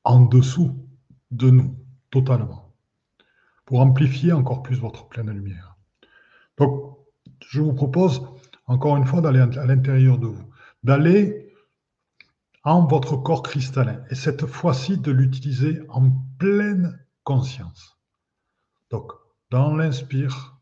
[0.02, 0.74] en dessous
[1.30, 1.76] de nous,
[2.10, 2.74] totalement,
[3.64, 5.76] pour amplifier encore plus votre pleine lumière.
[6.56, 6.98] Donc,
[7.46, 8.22] je vous propose,
[8.66, 10.50] encore une fois, d'aller à l'intérieur de vous,
[10.82, 11.54] d'aller
[12.64, 18.00] en votre corps cristallin, et cette fois-ci de l'utiliser en pleine conscience.
[18.90, 19.12] Donc,
[19.50, 20.58] dans l'inspire,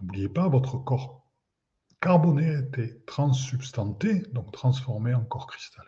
[0.00, 1.23] n'oubliez pas, votre corps
[2.04, 5.86] carboné été transsubstanté, donc transformé en corps cristallin.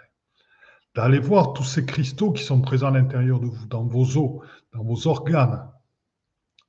[0.95, 4.43] D'aller voir tous ces cristaux qui sont présents à l'intérieur de vous, dans vos os,
[4.73, 5.71] dans vos organes,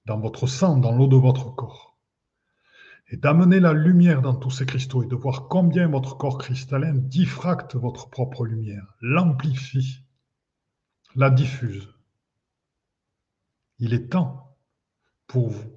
[0.04, 1.98] dans votre sang, dans l'eau de votre corps.
[3.08, 6.96] Et d'amener la lumière dans tous ces cristaux et de voir combien votre corps cristallin
[6.96, 10.04] diffracte votre propre lumière, l'amplifie,
[11.16, 11.88] la diffuse.
[13.80, 14.58] Il est temps
[15.26, 15.72] pour vous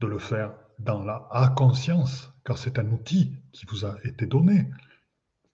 [0.00, 4.68] de le faire dans la conscience, car c'est un outil qui vous a été donné,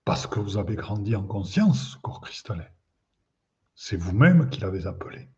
[0.05, 2.67] parce que vous avez grandi en conscience, corps cristallin.
[3.75, 5.29] C'est vous-même qui l'avez appelé.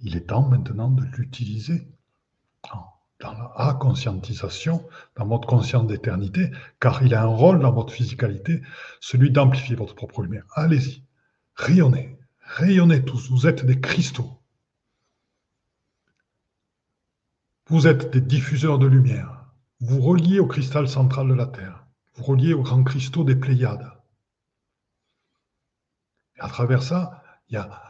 [0.00, 1.88] Il est temps maintenant de l'utiliser
[3.20, 8.62] dans la conscientisation, dans votre conscience d'éternité, car il a un rôle dans votre physicalité,
[9.00, 10.44] celui d'amplifier votre propre lumière.
[10.54, 11.04] Allez-y,
[11.54, 14.40] rayonnez, rayonnez tous, vous êtes des cristaux.
[17.66, 19.46] Vous êtes des diffuseurs de lumière.
[19.80, 21.86] Vous reliez au cristal central de la Terre.
[22.14, 23.90] Vous reliez aux grands cristaux des Pléiades.
[26.36, 27.82] Et à travers ça, il y a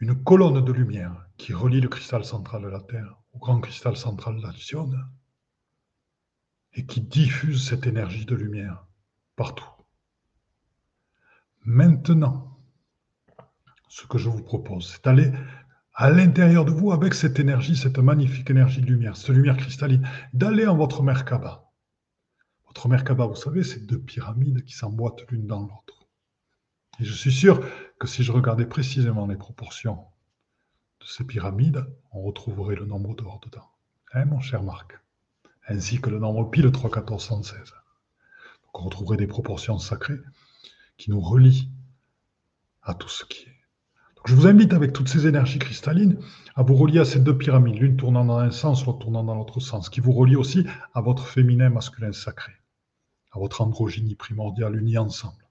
[0.00, 3.96] une colonne de lumière qui relie le cristal central de la Terre au grand cristal
[3.96, 5.08] central de l'Alcyone
[6.72, 8.84] et qui diffuse cette énergie de lumière
[9.36, 9.70] partout.
[11.64, 12.58] Maintenant,
[13.88, 15.32] ce que je vous propose, c'est d'aller
[15.94, 20.06] à l'intérieur de vous avec cette énergie, cette magnifique énergie de lumière, cette lumière cristalline,
[20.32, 21.70] d'aller en votre Merkaba.
[22.66, 26.08] Votre Merkaba, vous savez, c'est deux pyramides qui s'emboîtent l'une dans l'autre.
[26.98, 27.64] Et je suis sûr
[27.98, 30.04] que si je regardais précisément les proportions
[31.00, 33.70] de ces pyramides, on retrouverait le nombre d'or dedans.
[34.12, 34.98] Hein, mon cher Marc?
[35.68, 37.58] Ainsi que le nombre pi de 3, 14, 116.
[38.64, 40.18] Donc on retrouverait des proportions sacrées
[40.96, 41.70] qui nous relient
[42.82, 43.53] à tout ce qui est
[44.26, 46.18] je vous invite avec toutes ces énergies cristallines
[46.54, 49.34] à vous relier à ces deux pyramides, l'une tournant dans un sens, l'autre tournant dans
[49.34, 52.52] l'autre sens, qui vous relie aussi à votre féminin masculin sacré,
[53.32, 55.46] à votre androgynie primordiale unie ensemble.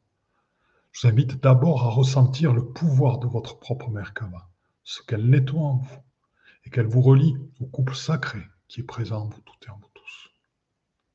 [0.92, 4.50] Je vous invite d'abord à ressentir le pouvoir de votre propre Merkaba,
[4.84, 6.04] ce qu'elle nettoie en vous,
[6.66, 9.78] et qu'elle vous relie au couple sacré qui est présent en vous toutes et en
[9.78, 10.30] vous tous,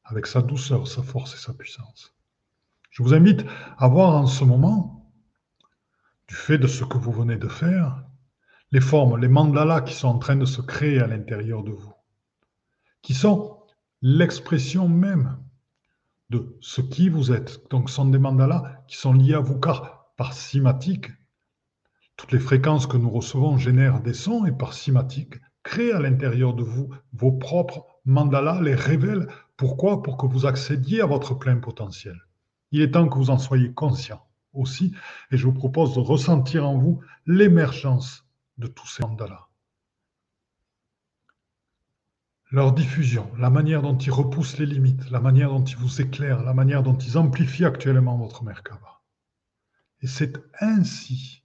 [0.05, 2.15] avec sa douceur, sa force et sa puissance.
[2.91, 3.45] Je vous invite
[3.79, 4.98] à voir en ce moment
[6.29, 8.05] du fait de ce que vous venez de faire,
[8.71, 11.95] les formes, les mandalas qui sont en train de se créer à l'intérieur de vous,
[13.01, 13.63] qui sont
[14.03, 15.39] l'expression même
[16.29, 17.63] de ce qui vous êtes.
[17.71, 21.11] Donc, ce sont des mandalas qui sont liés à vous, car par cymatique,
[22.17, 26.53] toutes les fréquences que nous recevons génèrent des sons et par cymatique, créent à l'intérieur
[26.53, 29.29] de vous vos propres mandalas, les révèlent.
[29.57, 30.03] Pourquoi?
[30.03, 32.21] Pour que vous accédiez à votre plein potentiel.
[32.71, 34.95] Il est temps que vous en soyez conscient aussi,
[35.31, 38.27] et je vous propose de ressentir en vous l'émergence
[38.59, 39.49] de tous ces mandalas.
[42.51, 46.43] Leur diffusion, la manière dont ils repoussent les limites, la manière dont ils vous éclairent,
[46.43, 49.03] la manière dont ils amplifient actuellement votre Merkaba.
[50.01, 51.45] Et c'est ainsi,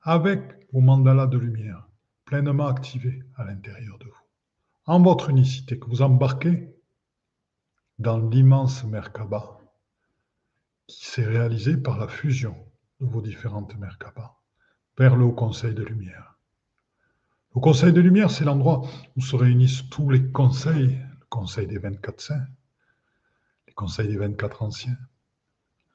[0.00, 0.40] avec
[0.72, 1.88] vos mandalas de lumière
[2.24, 4.26] pleinement activés à l'intérieur de vous,
[4.86, 6.74] en votre unicité, que vous embarquez
[8.00, 9.61] dans l'immense Merkaba
[10.96, 12.56] qui s'est réalisé par la fusion
[13.00, 14.36] de vos différentes Merkaba
[14.98, 16.38] vers le Haut Conseil de Lumière.
[17.54, 18.82] Le Conseil de Lumière, c'est l'endroit
[19.16, 22.46] où se réunissent tous les conseils, le Conseil des 24 saints,
[23.66, 24.96] les conseils des 24 anciens,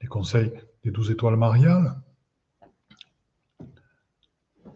[0.02, 0.52] les conseils
[0.84, 2.00] des 12 étoiles mariales,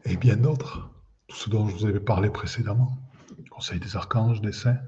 [0.06, 0.90] et bien d'autres,
[1.28, 2.98] tout ce dont je vous avais parlé précédemment,
[3.38, 4.80] le Conseil des archanges, des saints,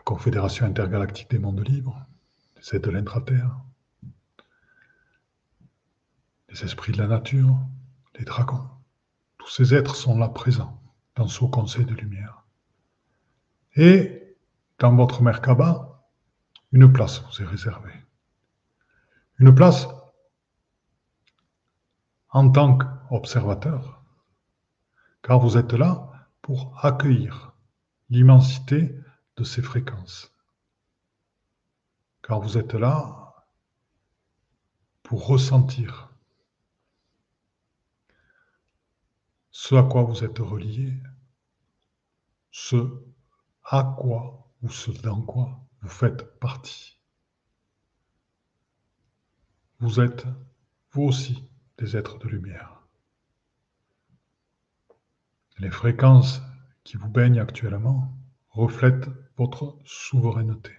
[0.00, 2.06] la Confédération intergalactique des mondes libres,
[2.56, 3.54] les aides de l'intraterre,
[6.48, 7.54] les esprits de la nature,
[8.18, 8.66] les dragons.
[9.36, 10.82] Tous ces êtres sont là présents
[11.16, 12.44] dans ce conseil de lumière.
[13.76, 14.34] Et
[14.78, 16.02] dans votre Merkaba,
[16.72, 17.92] une place vous est réservée.
[19.38, 19.86] Une place
[22.30, 24.02] en tant qu'observateur,
[25.22, 26.10] car vous êtes là
[26.40, 27.52] pour accueillir
[28.08, 28.98] l'immensité
[29.44, 30.32] ces fréquences.
[32.22, 33.46] Car vous êtes là
[35.02, 36.14] pour ressentir
[39.50, 40.94] ce à quoi vous êtes relié,
[42.50, 42.76] ce
[43.64, 46.98] à quoi ou ce dans quoi vous faites partie.
[49.78, 50.26] Vous êtes,
[50.92, 51.48] vous aussi,
[51.78, 52.82] des êtres de lumière.
[55.58, 56.42] Les fréquences
[56.84, 58.16] qui vous baignent actuellement
[58.50, 59.08] reflète
[59.40, 60.70] votre souveraineté,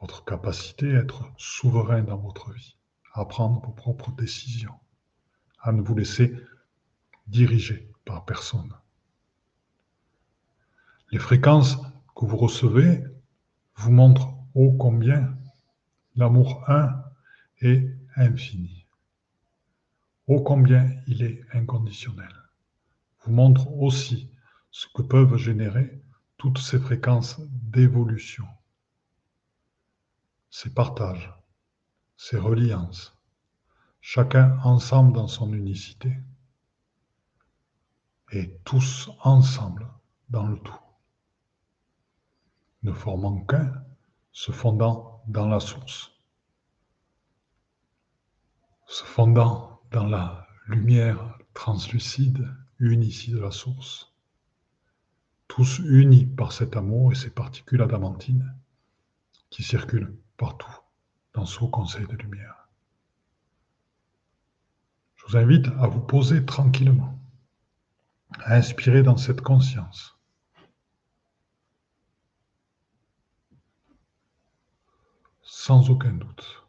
[0.00, 2.76] votre capacité à être souverain dans votre vie,
[3.14, 4.78] à prendre vos propres décisions,
[5.58, 6.32] à ne vous laisser
[7.26, 8.72] diriger par personne.
[11.10, 11.78] Les fréquences
[12.14, 13.02] que vous recevez
[13.74, 15.36] vous montrent ô combien
[16.14, 16.94] l'amour un
[17.60, 18.86] est infini,
[20.28, 22.32] ô combien il est inconditionnel.
[23.24, 24.30] Vous montre aussi
[24.70, 26.03] ce que peuvent générer
[26.44, 28.46] toutes ces fréquences d'évolution,
[30.50, 31.32] ces partages,
[32.18, 33.18] ces reliances,
[34.02, 36.14] chacun ensemble dans son unicité,
[38.30, 39.88] et tous ensemble
[40.28, 40.78] dans le tout,
[42.82, 43.82] ne formant qu'un,
[44.30, 46.12] se fondant dans la source,
[48.86, 52.46] se fondant dans la lumière translucide,
[52.78, 54.13] unicie de la source
[55.48, 58.54] tous unis par cet amour et ces particules adamantines
[59.50, 60.80] qui circulent partout
[61.32, 62.68] dans ce conseil de lumière.
[65.16, 67.18] Je vous invite à vous poser tranquillement,
[68.40, 70.18] à inspirer dans cette conscience.
[75.42, 76.66] Sans aucun doute,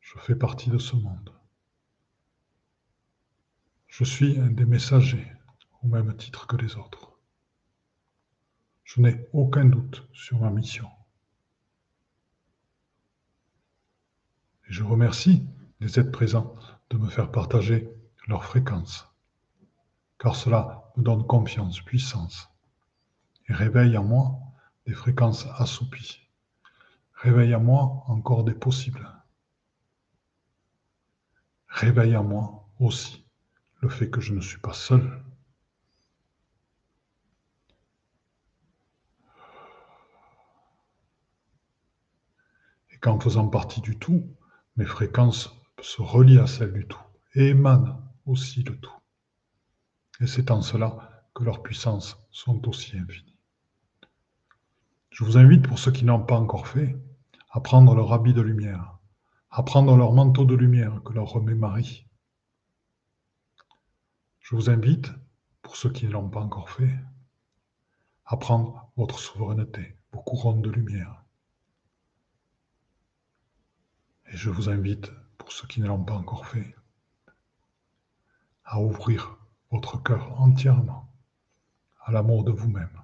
[0.00, 1.32] je fais partie de ce monde.
[3.88, 5.26] Je suis un des messagers
[5.82, 7.05] au même titre que les autres.
[8.86, 10.88] Je n'ai aucun doute sur ma mission.
[14.62, 15.44] Je remercie
[15.80, 16.54] les êtres présents
[16.90, 17.90] de me faire partager
[18.28, 19.12] leur fréquence,
[20.18, 22.48] car cela me donne confiance, puissance,
[23.48, 24.38] et réveille en moi
[24.86, 26.20] des fréquences assoupies,
[27.12, 29.10] réveille en moi encore des possibles,
[31.66, 33.26] réveille en moi aussi
[33.80, 35.25] le fait que je ne suis pas seul,
[43.06, 44.26] qu'en faisant partie du tout,
[44.76, 47.00] mes fréquences se relient à celles du tout
[47.36, 48.98] et émanent aussi le tout.
[50.20, 53.38] Et c'est en cela que leurs puissances sont aussi infinies.
[55.10, 56.96] Je vous invite, pour ceux qui n'ont pas encore fait,
[57.52, 58.98] à prendre leur habit de lumière,
[59.50, 62.08] à prendre leur manteau de lumière que leur remet Marie.
[64.40, 65.12] Je vous invite,
[65.62, 66.98] pour ceux qui ne l'ont pas encore fait,
[68.24, 71.22] à prendre votre souveraineté, vos couronnes de lumière,
[74.28, 76.74] et je vous invite, pour ceux qui ne l'ont pas encore fait,
[78.64, 79.36] à ouvrir
[79.70, 81.08] votre cœur entièrement
[82.04, 83.02] à l'amour de vous-même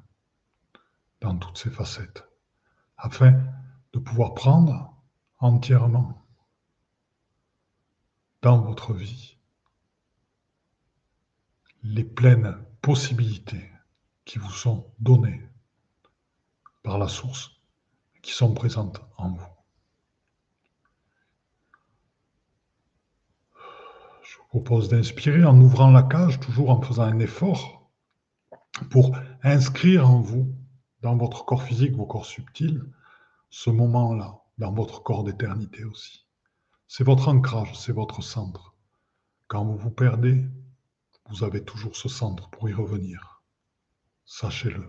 [1.21, 2.25] dans toutes ses facettes,
[2.97, 3.43] afin
[3.93, 4.95] de pouvoir prendre
[5.39, 6.23] entièrement
[8.43, 9.37] dans votre vie
[11.85, 13.71] les pleines possibilités
[14.25, 15.49] qui vous sont données
[16.83, 17.51] par la source,
[18.23, 19.47] qui sont présentes en vous.
[24.23, 27.91] Je vous propose d'inspirer en ouvrant la cage, toujours en faisant un effort
[28.91, 30.55] pour inscrire en vous,
[31.01, 32.85] dans votre corps physique, vos corps subtils,
[33.49, 36.27] ce moment-là, dans votre corps d'éternité aussi.
[36.87, 38.75] C'est votre ancrage, c'est votre centre.
[39.47, 40.45] Quand vous vous perdez,
[41.31, 43.43] vous avez toujours ce centre pour y revenir.
[44.27, 44.87] Sachez-le.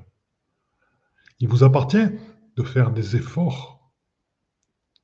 [1.39, 2.09] Il vous appartient
[2.57, 3.72] de faire des efforts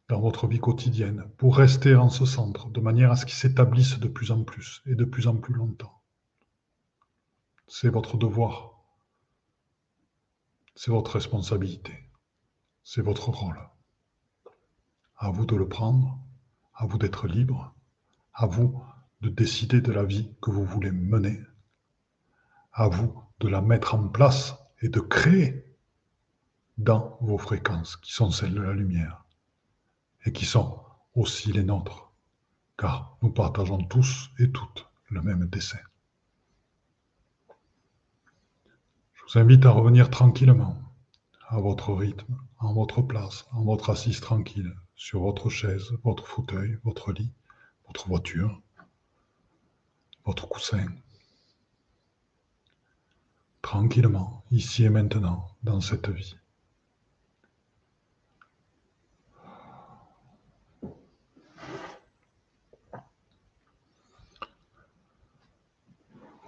[0.09, 3.99] dans votre vie quotidienne pour rester en ce centre, de manière à ce qu'il s'établisse
[3.99, 6.01] de plus en plus et de plus en plus longtemps.
[7.67, 8.81] C'est votre devoir.
[10.75, 12.09] C'est votre responsabilité.
[12.83, 13.59] C'est votre rôle.
[15.15, 16.19] À vous de le prendre,
[16.73, 17.75] à vous d'être libre,
[18.33, 18.83] à vous
[19.21, 21.39] de décider de la vie que vous voulez mener.
[22.73, 25.77] À vous de la mettre en place et de créer
[26.79, 29.23] dans vos fréquences qui sont celles de la lumière
[30.25, 30.79] et qui sont
[31.15, 32.11] aussi les nôtres,
[32.77, 35.79] car nous partageons tous et toutes le même dessin.
[39.13, 40.77] Je vous invite à revenir tranquillement
[41.47, 46.77] à votre rythme, en votre place, en votre assise tranquille, sur votre chaise, votre fauteuil,
[46.83, 47.31] votre lit,
[47.87, 48.61] votre voiture,
[50.25, 50.85] votre coussin.
[53.61, 56.38] Tranquillement, ici et maintenant, dans cette vie.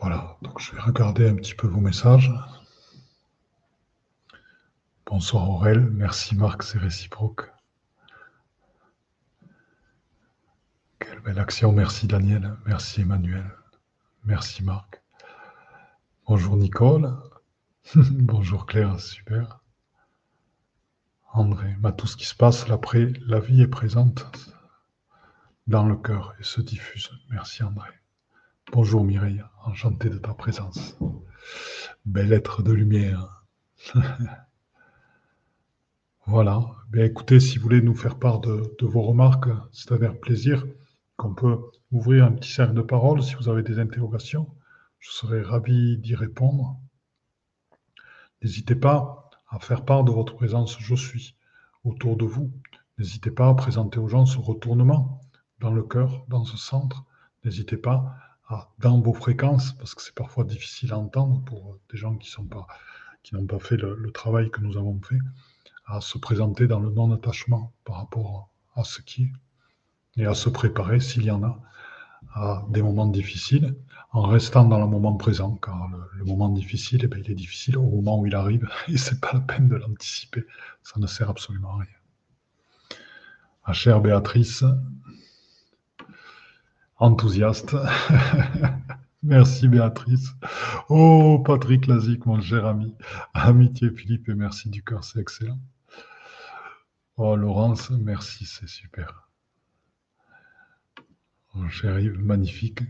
[0.01, 2.33] Voilà, donc je vais regarder un petit peu vos messages.
[5.05, 7.51] Bonsoir Aurel, merci Marc, c'est réciproque.
[10.97, 13.45] Quelle belle action, merci Daniel, merci Emmanuel.
[14.23, 15.03] Merci Marc.
[16.25, 17.15] Bonjour Nicole.
[17.95, 19.59] Bonjour Claire, super.
[21.31, 24.25] André, bah, tout ce qui se passe, la vie est présente
[25.67, 27.11] dans le cœur et se diffuse.
[27.29, 28.00] Merci André.
[28.73, 30.97] Bonjour Mireille, enchanté de ta présence.
[32.05, 33.43] Bel être de lumière.
[36.25, 36.63] voilà.
[36.89, 40.65] Bien écoutez, si vous voulez nous faire part de, vos remarques, c'est avec plaisir
[41.17, 41.59] qu'on peut
[41.91, 44.47] ouvrir un petit cercle de parole si vous avez des interrogations.
[44.99, 46.79] Je serai ravi d'y répondre.
[48.41, 51.35] N'hésitez pas à faire part de votre présence je suis
[51.83, 52.49] autour de vous.
[52.97, 55.19] N'hésitez pas à présenter aux gens ce retournement
[55.59, 57.03] dans le cœur, dans ce centre.
[57.43, 58.15] N'hésitez pas
[58.51, 62.35] à, dans vos fréquences, parce que c'est parfois difficile à entendre pour des gens qui
[63.33, 65.19] n'ont pas fait le, travail que nous avons fait,
[65.85, 70.49] à se présenter dans le non-attachement par rapport à ce qui est et à se
[70.49, 71.59] préparer, s'il y en a,
[72.33, 73.75] à des moments difficiles,
[74.11, 77.77] en restant dans le moment présent, car le, moment difficile, eh bien, il est difficile
[77.77, 80.45] au moment où il arrive, et c'est pas la peine de l'anticiper,
[80.83, 82.97] ça ne sert absolument à rien.
[83.65, 84.65] Ma chère Béatrice,
[87.01, 87.75] enthousiaste,
[89.23, 90.35] merci Béatrice.
[90.87, 92.95] Oh Patrick Lazic, mon cher ami,
[93.33, 95.59] amitié Philippe, et merci du cœur, c'est excellent.
[97.17, 99.27] Oh Laurence, merci, c'est super.
[101.55, 102.81] Oh, cher Yves, magnifique.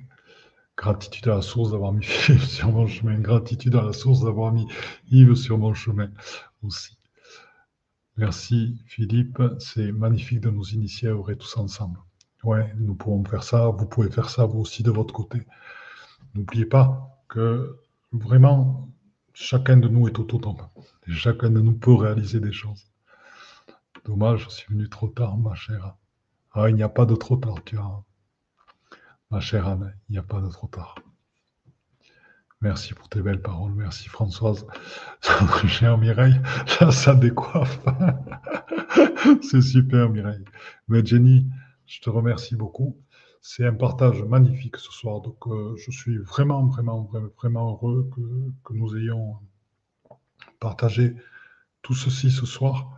[0.76, 3.18] Gratitude à la source d'avoir mis Yves sur mon chemin.
[3.18, 4.68] Gratitude à la source d'avoir mis
[5.10, 6.12] Yves sur mon chemin
[6.64, 6.98] aussi.
[8.18, 11.98] Merci Philippe, c'est magnifique de nous initier à œuvrer tous ensemble.
[12.44, 15.46] Ouais, nous pouvons faire ça, vous pouvez faire ça vous aussi de votre côté.
[16.34, 17.80] N'oubliez pas que
[18.12, 18.90] vraiment,
[19.34, 20.68] chacun de nous est autonome.
[21.08, 22.92] Et chacun de nous peut réaliser des choses.
[24.06, 25.96] Dommage, je suis venu trop tard, ma chère.
[26.54, 28.04] Ah, il n'y a pas de trop tard, tu as
[29.30, 30.96] Ma chère Anne, il n'y a pas de trop tard.
[32.60, 33.74] Merci pour tes belles paroles.
[33.74, 34.68] Merci Françoise.
[35.68, 36.40] Chère Mireille,
[36.80, 37.80] là ça décoiffe.
[39.42, 40.44] C'est super Mireille.
[40.88, 41.48] Mais Jenny,
[41.92, 42.98] je te remercie beaucoup.
[43.42, 45.20] C'est un partage magnifique ce soir.
[45.22, 48.10] Donc euh, je suis vraiment, vraiment, vraiment, heureux
[48.64, 49.38] que, nous ayons
[50.60, 51.16] partagé
[51.82, 52.98] tout ceci ce soir.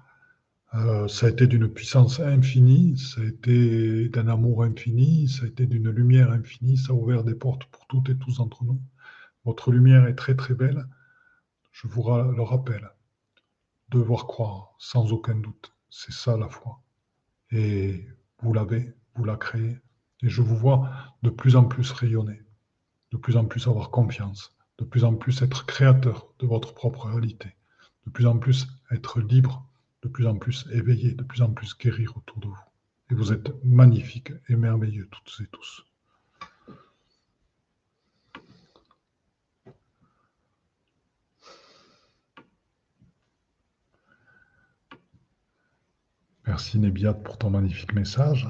[0.75, 5.47] Euh, ça a été d'une puissance infinie, ça a été d'un amour infini, ça a
[5.47, 8.81] été d'une lumière infinie, ça a ouvert des portes pour toutes et tous entre nous.
[9.45, 10.85] Votre lumière est très très belle,
[11.71, 12.89] je vous le rappelle.
[13.89, 16.81] Devoir croire, sans aucun doute, c'est ça la foi.
[17.51, 18.07] Et
[18.43, 19.77] vous l'avez, vous la créez,
[20.21, 20.89] et je vous vois
[21.23, 22.41] de plus en plus rayonner,
[23.11, 27.07] de plus en plus avoir confiance, de plus en plus être créateur de votre propre
[27.07, 27.49] réalité,
[28.05, 29.67] de plus en plus être libre
[30.03, 32.63] de plus en plus éveillé, de plus en plus guérir autour de vous.
[33.09, 35.85] Et vous êtes magnifiques et merveilleux, toutes et tous.
[46.45, 48.47] Merci Nébiat pour ton magnifique message.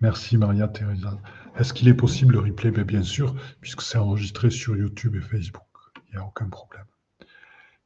[0.00, 1.18] Merci Maria Teresa.
[1.56, 2.70] Est-ce qu'il est possible le replay?
[2.70, 5.62] Ben, Bien sûr, puisque c'est enregistré sur YouTube et Facebook.
[6.08, 6.86] Il n'y a aucun problème.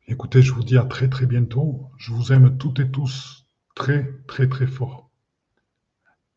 [0.08, 1.90] Écoutez, je vous dis à très très bientôt.
[1.98, 5.10] Je vous aime toutes et tous très très très fort.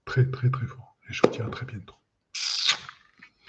[0.05, 0.97] Très très très fort.
[1.07, 1.98] Et je vous dis à très bientôt.